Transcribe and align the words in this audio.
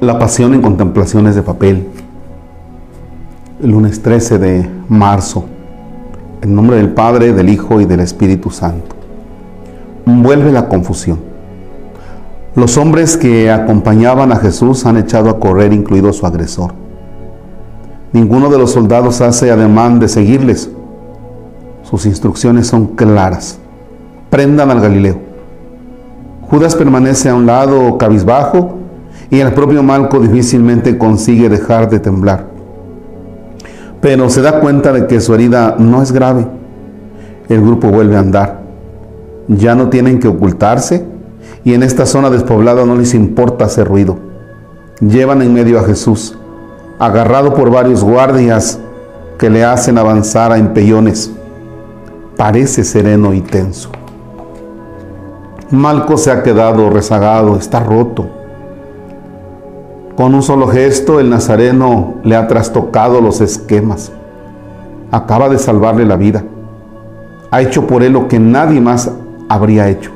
La 0.00 0.18
pasión 0.18 0.54
en 0.54 0.62
contemplaciones 0.62 1.34
de 1.34 1.42
papel. 1.42 1.86
El 3.62 3.70
lunes 3.70 4.00
13 4.00 4.38
de 4.38 4.70
marzo. 4.88 5.44
En 6.40 6.54
nombre 6.54 6.78
del 6.78 6.94
Padre, 6.94 7.34
del 7.34 7.50
Hijo 7.50 7.82
y 7.82 7.84
del 7.84 8.00
Espíritu 8.00 8.48
Santo. 8.48 8.96
Vuelve 10.06 10.52
la 10.52 10.68
confusión. 10.68 11.18
Los 12.54 12.78
hombres 12.78 13.18
que 13.18 13.50
acompañaban 13.50 14.32
a 14.32 14.36
Jesús 14.36 14.86
han 14.86 14.96
echado 14.96 15.28
a 15.28 15.38
correr, 15.38 15.74
incluido 15.74 16.14
su 16.14 16.24
agresor. 16.24 16.72
Ninguno 18.14 18.48
de 18.48 18.56
los 18.56 18.72
soldados 18.72 19.20
hace 19.20 19.50
ademán 19.50 20.00
de 20.00 20.08
seguirles. 20.08 20.70
Sus 21.82 22.06
instrucciones 22.06 22.68
son 22.68 22.86
claras. 22.96 23.58
Prendan 24.30 24.70
al 24.70 24.80
Galileo. 24.80 25.18
Judas 26.48 26.74
permanece 26.74 27.28
a 27.28 27.34
un 27.34 27.44
lado 27.44 27.98
cabizbajo 27.98 28.79
y 29.30 29.38
el 29.38 29.52
propio 29.52 29.82
Malco 29.82 30.18
difícilmente 30.18 30.98
consigue 30.98 31.48
dejar 31.48 31.88
de 31.88 32.00
temblar. 32.00 32.46
Pero 34.00 34.28
se 34.28 34.42
da 34.42 34.60
cuenta 34.60 34.92
de 34.92 35.06
que 35.06 35.20
su 35.20 35.32
herida 35.34 35.76
no 35.78 36.02
es 36.02 36.10
grave. 36.10 36.46
El 37.48 37.60
grupo 37.60 37.88
vuelve 37.88 38.16
a 38.16 38.20
andar. 38.20 38.60
Ya 39.46 39.74
no 39.74 39.88
tienen 39.88 40.18
que 40.18 40.28
ocultarse 40.28 41.06
y 41.64 41.74
en 41.74 41.82
esta 41.82 42.06
zona 42.06 42.28
despoblada 42.28 42.84
no 42.84 42.96
les 42.96 43.14
importa 43.14 43.66
hacer 43.66 43.86
ruido. 43.86 44.18
Llevan 45.00 45.42
en 45.42 45.54
medio 45.54 45.78
a 45.78 45.84
Jesús, 45.84 46.36
agarrado 46.98 47.54
por 47.54 47.70
varios 47.70 48.02
guardias 48.02 48.80
que 49.38 49.48
le 49.48 49.64
hacen 49.64 49.96
avanzar 49.96 50.52
a 50.52 50.58
empellones. 50.58 51.30
Parece 52.36 52.84
sereno 52.84 53.32
y 53.32 53.40
tenso. 53.40 53.90
Malco 55.70 56.16
se 56.16 56.30
ha 56.32 56.42
quedado 56.42 56.90
rezagado, 56.90 57.56
está 57.56 57.80
roto 57.80 58.39
con 60.20 60.34
un 60.34 60.42
solo 60.42 60.68
gesto 60.68 61.18
el 61.18 61.30
nazareno 61.30 62.16
le 62.24 62.36
ha 62.36 62.46
trastocado 62.46 63.22
los 63.22 63.40
esquemas. 63.40 64.12
Acaba 65.10 65.48
de 65.48 65.58
salvarle 65.58 66.04
la 66.04 66.16
vida. 66.16 66.44
Ha 67.50 67.62
hecho 67.62 67.86
por 67.86 68.02
él 68.02 68.12
lo 68.12 68.28
que 68.28 68.38
nadie 68.38 68.82
más 68.82 69.10
habría 69.48 69.88
hecho. 69.88 70.10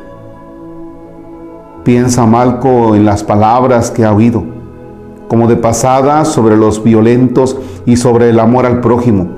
Piensa 1.84 2.26
Malco 2.26 2.94
en 2.94 3.06
las 3.06 3.24
palabras 3.24 3.90
que 3.90 4.04
ha 4.04 4.12
oído, 4.12 4.44
como 5.26 5.48
de 5.48 5.56
pasada 5.56 6.26
sobre 6.26 6.58
los 6.58 6.84
violentos 6.84 7.56
y 7.86 7.96
sobre 7.96 8.28
el 8.28 8.40
amor 8.40 8.66
al 8.66 8.82
prójimo. 8.82 9.28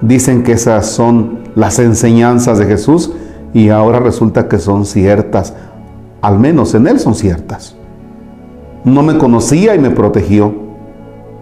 Dicen 0.00 0.44
que 0.44 0.52
esas 0.52 0.86
son 0.86 1.40
las 1.56 1.78
enseñanzas 1.78 2.56
de 2.56 2.64
Jesús 2.64 3.12
y 3.52 3.68
ahora 3.68 4.00
resulta 4.00 4.48
que 4.48 4.58
son 4.58 4.86
ciertas, 4.86 5.52
al 6.22 6.38
menos 6.38 6.74
en 6.74 6.86
él 6.86 6.98
son 6.98 7.14
ciertas. 7.14 7.76
No 8.84 9.02
me 9.02 9.16
conocía 9.16 9.74
y 9.74 9.78
me 9.78 9.90
protegió. 9.90 10.52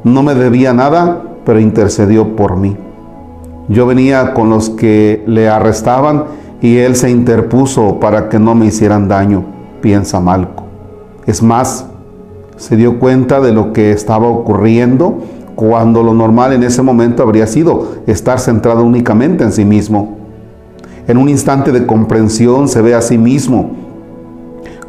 No 0.05 0.23
me 0.23 0.35
debía 0.35 0.73
nada, 0.73 1.23
pero 1.45 1.59
intercedió 1.59 2.37
por 2.37 2.57
mí. 2.57 2.77
Yo 3.69 3.87
venía 3.87 4.33
con 4.33 4.49
los 4.49 4.71
que 4.71 5.25
le 5.27 5.49
arrestaban 5.49 6.25
y 6.61 6.77
él 6.79 6.95
se 6.95 7.11
interpuso 7.11 7.99
para 7.99 8.29
que 8.29 8.39
no 8.39 8.55
me 8.55 8.67
hicieran 8.67 9.09
daño, 9.09 9.45
piensa 9.81 10.21
Malco. 10.21 10.65
Es 11.27 11.43
más, 11.43 11.87
se 12.57 12.77
dio 12.77 13.01
cuenta 13.01 13.41
de 13.41 13.53
lo 13.53 13.73
que 13.73 13.91
estaba 13.91 14.29
ocurriendo 14.29 15.19
cuando 15.57 16.05
lo 16.05 16.15
normal 16.15 16.53
en 16.53 16.63
ese 16.63 16.83
momento 16.83 17.25
habría 17.25 17.49
sido 17.49 17.97
estar 18.07 18.39
centrado 18.39 18.85
únicamente 18.85 19.43
en 19.43 19.53
sí 19.53 19.65
mismo. 19.65 20.17
En 21.09 21.17
un 21.17 21.29
instante 21.29 21.73
de 21.73 21.87
comprensión 21.87 22.69
se 22.69 22.81
ve 22.83 22.95
a 22.95 23.03
sí 23.03 23.19
mismo 23.19 23.71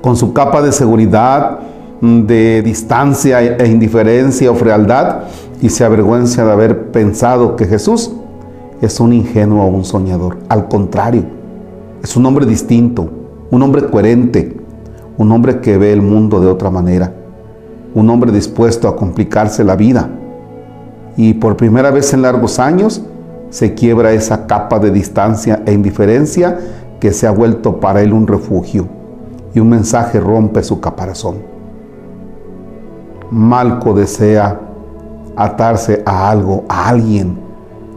con 0.02 0.16
su 0.16 0.34
capa 0.34 0.62
de 0.62 0.72
seguridad, 0.72 1.60
de 2.02 2.62
distancia 2.62 3.42
e 3.42 3.68
indiferencia 3.68 4.52
o 4.52 4.56
frialdad 4.56 5.24
y 5.62 5.70
se 5.70 5.86
avergüenza 5.86 6.46
de 6.46 6.52
haber 6.52 6.92
pensado 6.92 7.56
que 7.56 7.66
Jesús 7.66 8.12
es 8.82 9.00
un 9.00 9.14
ingenuo 9.14 9.64
o 9.64 9.68
un 9.68 9.86
soñador. 9.86 10.38
Al 10.50 10.68
contrario, 10.68 11.24
es 12.04 12.18
un 12.18 12.26
hombre 12.26 12.46
distinto, 12.46 13.10
un 13.50 13.62
hombre 13.62 13.86
coherente, 13.86 14.58
un 15.18 15.32
hombre 15.32 15.62
que 15.62 15.78
ve 15.78 15.94
el 15.94 16.02
mundo 16.02 16.42
de 16.42 16.48
otra 16.48 16.70
manera, 16.70 17.14
un 17.96 18.10
hombre 18.10 18.32
dispuesto 18.32 18.88
a 18.88 18.96
complicarse 18.96 19.64
la 19.64 19.76
vida. 19.76 20.10
Y 21.16 21.36
por 21.36 21.56
primera 21.56 21.92
vez 21.92 22.14
en 22.14 22.24
largos 22.24 22.60
años 22.60 23.02
se 23.52 23.74
quiebra 23.74 24.12
esa 24.12 24.48
capa 24.48 24.80
de 24.80 24.92
distancia 24.92 25.62
e 25.66 25.72
indiferencia 25.72 26.60
que 27.00 27.14
se 27.14 27.28
ha 27.28 27.32
vuelto 27.32 27.80
para 27.80 28.02
él 28.02 28.12
un 28.12 28.28
refugio 28.28 28.88
y 29.54 29.60
un 29.60 29.70
mensaje 29.70 30.20
rompe 30.20 30.64
su 30.64 30.80
caparazón. 30.80 31.53
Malco 33.34 33.96
desea 33.96 34.60
atarse 35.36 36.04
a 36.06 36.30
algo, 36.30 36.66
a 36.70 36.90
alguien, 36.90 37.40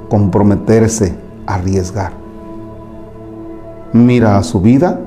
comprometerse, 0.09 1.15
arriesgar. 1.47 2.13
Mira 3.93 4.39
a 4.39 4.43
su 4.43 4.63
vida 4.63 4.99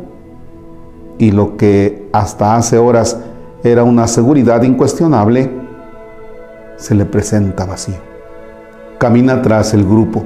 y 1.17 1.31
lo 1.31 1.57
que 1.57 2.07
hasta 2.13 2.55
hace 2.55 2.77
horas 2.77 3.17
era 3.63 3.83
una 3.83 4.05
seguridad 4.05 4.61
incuestionable, 4.61 5.49
se 6.77 6.93
le 6.93 7.05
presenta 7.05 7.65
vacío. 7.65 7.97
Camina 8.99 9.41
tras 9.41 9.73
el 9.73 9.83
grupo. 9.83 10.25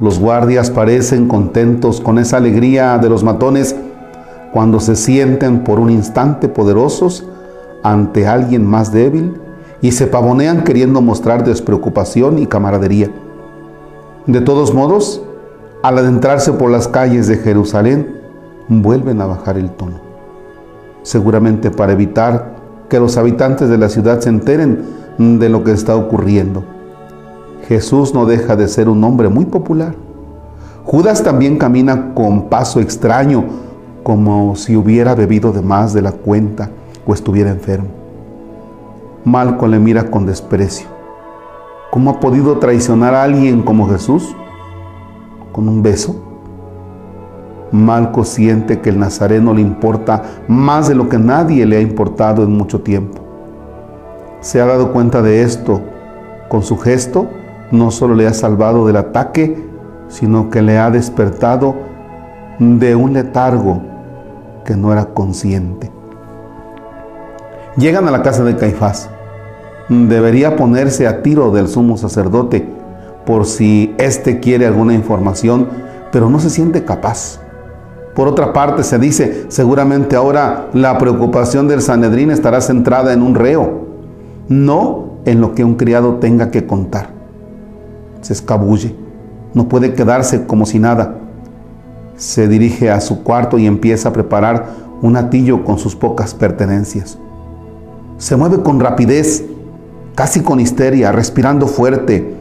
Los 0.00 0.18
guardias 0.18 0.70
parecen 0.70 1.28
contentos 1.28 2.00
con 2.00 2.18
esa 2.18 2.38
alegría 2.38 2.96
de 2.96 3.10
los 3.10 3.22
matones 3.22 3.76
cuando 4.50 4.80
se 4.80 4.96
sienten 4.96 5.62
por 5.62 5.78
un 5.78 5.90
instante 5.90 6.48
poderosos 6.48 7.28
ante 7.84 8.26
alguien 8.26 8.66
más 8.66 8.90
débil 8.90 9.34
y 9.82 9.92
se 9.92 10.06
pavonean 10.06 10.64
queriendo 10.64 11.02
mostrar 11.02 11.44
despreocupación 11.44 12.38
y 12.38 12.46
camaradería. 12.46 13.10
De 14.26 14.40
todos 14.40 14.72
modos, 14.72 15.22
al 15.82 15.98
adentrarse 15.98 16.54
por 16.54 16.70
las 16.70 16.88
calles 16.88 17.28
de 17.28 17.36
Jerusalén, 17.36 18.22
vuelven 18.68 19.20
a 19.20 19.26
bajar 19.26 19.58
el 19.58 19.70
tono, 19.70 20.00
seguramente 21.02 21.70
para 21.70 21.92
evitar 21.92 22.54
que 22.88 22.98
los 22.98 23.18
habitantes 23.18 23.68
de 23.68 23.76
la 23.76 23.90
ciudad 23.90 24.20
se 24.20 24.30
enteren 24.30 24.82
de 25.18 25.48
lo 25.50 25.62
que 25.62 25.72
está 25.72 25.94
ocurriendo. 25.94 26.64
Jesús 27.68 28.14
no 28.14 28.24
deja 28.24 28.56
de 28.56 28.68
ser 28.68 28.88
un 28.88 29.04
hombre 29.04 29.28
muy 29.28 29.44
popular. 29.44 29.94
Judas 30.84 31.22
también 31.22 31.58
camina 31.58 32.14
con 32.14 32.48
paso 32.48 32.80
extraño, 32.80 33.44
como 34.02 34.56
si 34.56 34.74
hubiera 34.74 35.14
bebido 35.14 35.52
de 35.52 35.60
más 35.60 35.92
de 35.92 36.00
la 36.00 36.12
cuenta 36.12 36.70
o 37.06 37.14
estuviera 37.14 37.50
enfermo. 37.50 37.88
Malco 39.24 39.66
le 39.66 39.78
mira 39.78 40.10
con 40.10 40.26
desprecio. 40.26 40.86
¿Cómo 41.90 42.10
ha 42.10 42.20
podido 42.20 42.58
traicionar 42.58 43.14
a 43.14 43.22
alguien 43.22 43.62
como 43.62 43.88
Jesús? 43.88 44.34
¿Con 45.52 45.68
un 45.68 45.82
beso? 45.82 46.16
Malco 47.70 48.24
siente 48.24 48.80
que 48.80 48.90
el 48.90 48.98
Nazareno 48.98 49.54
le 49.54 49.60
importa 49.60 50.22
más 50.48 50.88
de 50.88 50.94
lo 50.94 51.08
que 51.08 51.18
nadie 51.18 51.66
le 51.66 51.76
ha 51.76 51.80
importado 51.80 52.44
en 52.44 52.52
mucho 52.56 52.82
tiempo. 52.82 53.20
Se 54.40 54.60
ha 54.60 54.66
dado 54.66 54.92
cuenta 54.92 55.22
de 55.22 55.42
esto. 55.42 55.80
Con 56.48 56.62
su 56.62 56.76
gesto 56.76 57.28
no 57.70 57.90
solo 57.90 58.14
le 58.14 58.26
ha 58.26 58.34
salvado 58.34 58.86
del 58.86 58.96
ataque, 58.96 59.56
sino 60.08 60.50
que 60.50 60.62
le 60.62 60.78
ha 60.78 60.90
despertado 60.90 61.74
de 62.58 62.94
un 62.94 63.14
letargo 63.14 63.80
que 64.64 64.76
no 64.76 64.92
era 64.92 65.06
consciente. 65.06 65.90
Llegan 67.76 68.06
a 68.06 68.12
la 68.12 68.22
casa 68.22 68.44
de 68.44 68.56
Caifás. 68.56 69.10
Debería 69.88 70.54
ponerse 70.54 71.08
a 71.08 71.22
tiro 71.22 71.50
del 71.50 71.66
sumo 71.66 71.96
sacerdote 71.96 72.64
por 73.26 73.46
si 73.46 73.92
éste 73.98 74.38
quiere 74.38 74.66
alguna 74.66 74.94
información, 74.94 75.66
pero 76.12 76.30
no 76.30 76.38
se 76.38 76.50
siente 76.50 76.84
capaz. 76.84 77.40
Por 78.14 78.28
otra 78.28 78.52
parte, 78.52 78.84
se 78.84 78.98
dice, 79.00 79.46
seguramente 79.48 80.14
ahora 80.14 80.68
la 80.72 80.98
preocupación 80.98 81.66
del 81.66 81.82
Sanedrín 81.82 82.30
estará 82.30 82.60
centrada 82.60 83.12
en 83.12 83.22
un 83.22 83.34
reo, 83.34 83.86
no 84.48 85.14
en 85.24 85.40
lo 85.40 85.56
que 85.56 85.64
un 85.64 85.74
criado 85.74 86.16
tenga 86.16 86.52
que 86.52 86.66
contar. 86.66 87.08
Se 88.20 88.34
escabulle, 88.34 88.94
no 89.52 89.68
puede 89.68 89.94
quedarse 89.94 90.46
como 90.46 90.64
si 90.64 90.78
nada. 90.78 91.16
Se 92.16 92.46
dirige 92.46 92.92
a 92.92 93.00
su 93.00 93.24
cuarto 93.24 93.58
y 93.58 93.66
empieza 93.66 94.10
a 94.10 94.12
preparar 94.12 94.66
un 95.02 95.16
atillo 95.16 95.64
con 95.64 95.78
sus 95.78 95.96
pocas 95.96 96.34
pertenencias. 96.34 97.18
Se 98.18 98.36
mueve 98.36 98.62
con 98.62 98.78
rapidez, 98.78 99.44
casi 100.14 100.40
con 100.40 100.60
histeria, 100.60 101.10
respirando 101.10 101.66
fuerte, 101.66 102.32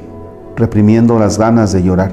reprimiendo 0.56 1.18
las 1.18 1.40
ganas 1.40 1.74
de 1.74 1.82
llorar. 1.82 2.12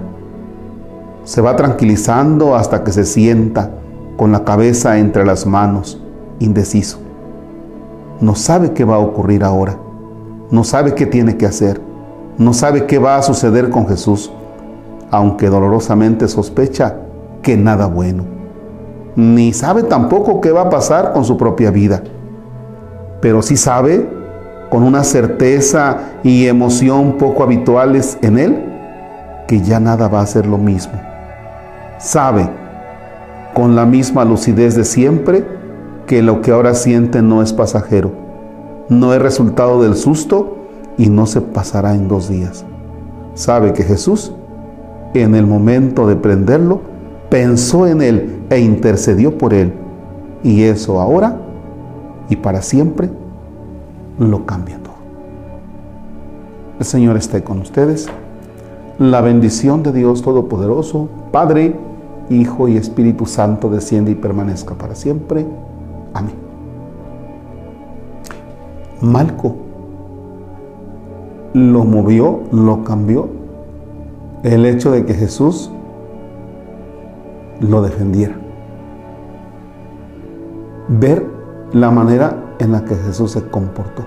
Se 1.24 1.42
va 1.42 1.56
tranquilizando 1.56 2.56
hasta 2.56 2.82
que 2.82 2.90
se 2.90 3.04
sienta 3.04 3.70
con 4.16 4.32
la 4.32 4.44
cabeza 4.44 4.98
entre 4.98 5.26
las 5.26 5.44
manos, 5.44 6.00
indeciso. 6.38 7.00
No 8.20 8.34
sabe 8.34 8.72
qué 8.72 8.84
va 8.84 8.96
a 8.96 9.00
ocurrir 9.00 9.44
ahora. 9.44 9.76
No 10.50 10.64
sabe 10.64 10.94
qué 10.94 11.04
tiene 11.04 11.36
que 11.36 11.44
hacer. 11.44 11.82
No 12.38 12.54
sabe 12.54 12.86
qué 12.86 12.98
va 12.98 13.18
a 13.18 13.22
suceder 13.22 13.68
con 13.68 13.86
Jesús, 13.86 14.32
aunque 15.10 15.50
dolorosamente 15.50 16.28
sospecha 16.28 16.96
que 17.42 17.58
nada 17.58 17.86
bueno. 17.86 18.24
Ni 19.16 19.52
sabe 19.52 19.82
tampoco 19.82 20.40
qué 20.40 20.50
va 20.50 20.62
a 20.62 20.70
pasar 20.70 21.12
con 21.12 21.26
su 21.26 21.36
propia 21.36 21.70
vida 21.70 22.02
pero 23.20 23.43
sí 23.43 23.56
sabe 23.56 24.08
con 24.70 24.82
una 24.82 25.05
certeza 25.05 25.99
y 26.22 26.46
emoción 26.46 27.19
poco 27.19 27.43
habituales 27.43 28.19
en 28.22 28.38
él, 28.38 28.64
que 29.49 29.61
ya 29.61 29.81
nada 29.81 30.08
va 30.08 30.20
a 30.20 30.26
ser 30.26 30.46
lo 30.46 30.58
mismo. 30.58 30.94
Sabe, 31.99 32.49
con 33.52 33.75
la 33.75 33.84
misma 33.84 34.25
lucidez 34.25 34.76
de 34.76 34.84
siempre, 34.84 35.44
que 36.06 36.22
lo 36.22 36.40
que 36.40 36.52
ahora 36.52 36.75
siente 36.75 37.20
no 37.20 37.43
es 37.43 37.52
pasajero, 37.52 38.12
no 38.88 39.12
es 39.12 39.20
resultado 39.20 39.82
del 39.82 39.96
susto 39.96 40.56
y 40.96 41.08
no 41.08 41.26
se 41.26 41.40
pasará 41.40 41.94
en 41.94 42.08
dos 42.08 42.28
días. 42.28 42.64
Sabe 43.34 43.72
que 43.72 43.82
Jesús, 43.82 44.32
en 45.14 45.34
el 45.34 45.46
momento 45.46 46.06
de 46.06 46.17
prenderlo, 46.17 46.81
pensó 47.28 47.87
en 47.87 48.02
él 48.02 48.43
e 48.50 48.61
intercedió 48.61 49.37
por 49.37 49.52
él. 49.52 49.72
Y 50.43 50.62
eso 50.62 51.00
ahora 51.00 51.37
y 52.31 52.37
para 52.37 52.62
siempre 52.62 53.11
lo 54.19 54.47
cambia 54.47 54.79
todo. 54.79 54.94
El 56.79 56.87
Señor 56.87 57.19
esté 57.19 57.44
con 57.44 57.59
ustedes. 57.59 58.09
La 58.99 59.21
bendición 59.21 59.82
de 59.82 59.93
Dios 59.93 60.23
Todopoderoso, 60.23 61.09
Padre, 61.32 61.75
Hijo 62.31 62.69
y 62.69 62.77
Espíritu 62.77 63.27
Santo, 63.27 63.69
desciende 63.69 64.12
y 64.12 64.15
permanezca 64.15 64.75
para 64.75 64.94
siempre. 64.94 65.44
Amén. 66.15 66.35
Malco 69.03 69.56
lo 71.53 71.85
movió, 71.85 72.41
lo 72.53 72.85
cambió 72.85 73.29
el 74.44 74.65
hecho 74.67 74.93
de 74.93 75.05
que 75.05 75.15
Jesús 75.15 75.71
lo 77.61 77.82
defendiera. 77.82 78.37
Ver 80.88 81.39
la 81.72 81.90
manera 81.90 82.37
en 82.58 82.72
la 82.72 82.84
que 82.84 82.96
Jesús 82.96 83.32
se 83.32 83.43
comportó. 83.49 84.02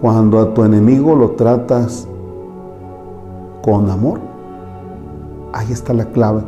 Cuando 0.00 0.40
a 0.40 0.52
tu 0.52 0.64
enemigo 0.64 1.14
lo 1.14 1.30
tratas 1.30 2.06
con 3.62 3.88
amor, 3.90 4.20
ahí 5.52 5.72
está 5.72 5.94
la 5.94 6.04
clave. 6.06 6.42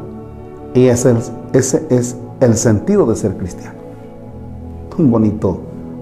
Y 0.75 0.87
ese 0.87 1.17
es, 1.53 2.17
el 2.41 2.57
sentido 2.57 3.07
de 3.07 3.17
ser 3.17 3.37
cristiano. 3.39 3.77
Un 4.99 5.11
bonito, 5.11 5.59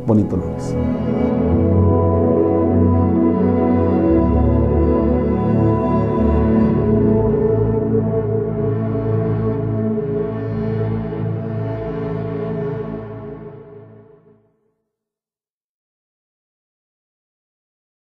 bonito 0.07 0.37
lunes. 0.37 0.75